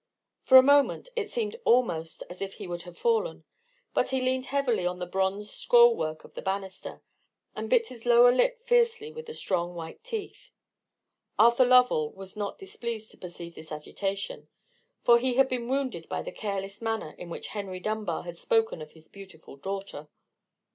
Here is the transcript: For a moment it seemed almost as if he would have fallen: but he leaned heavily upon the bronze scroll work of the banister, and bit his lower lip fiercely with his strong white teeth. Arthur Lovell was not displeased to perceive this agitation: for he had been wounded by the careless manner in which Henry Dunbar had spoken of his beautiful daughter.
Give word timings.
For 0.41 0.57
a 0.57 0.63
moment 0.63 1.09
it 1.15 1.29
seemed 1.29 1.57
almost 1.63 2.23
as 2.27 2.41
if 2.41 2.55
he 2.55 2.65
would 2.65 2.81
have 2.89 2.97
fallen: 2.97 3.43
but 3.93 4.09
he 4.09 4.19
leaned 4.19 4.47
heavily 4.47 4.83
upon 4.83 4.97
the 4.97 5.05
bronze 5.05 5.51
scroll 5.53 5.95
work 5.95 6.23
of 6.23 6.33
the 6.33 6.41
banister, 6.41 7.03
and 7.55 7.69
bit 7.69 7.89
his 7.89 8.03
lower 8.03 8.31
lip 8.31 8.63
fiercely 8.65 9.11
with 9.11 9.27
his 9.27 9.37
strong 9.37 9.75
white 9.75 10.03
teeth. 10.03 10.49
Arthur 11.37 11.65
Lovell 11.67 12.11
was 12.13 12.35
not 12.35 12.57
displeased 12.57 13.11
to 13.11 13.17
perceive 13.19 13.53
this 13.53 13.71
agitation: 13.71 14.47
for 15.03 15.19
he 15.19 15.35
had 15.35 15.47
been 15.47 15.67
wounded 15.69 16.09
by 16.09 16.23
the 16.23 16.31
careless 16.31 16.81
manner 16.81 17.11
in 17.19 17.29
which 17.29 17.49
Henry 17.49 17.79
Dunbar 17.79 18.23
had 18.23 18.39
spoken 18.39 18.81
of 18.81 18.93
his 18.93 19.07
beautiful 19.07 19.55
daughter. 19.55 20.07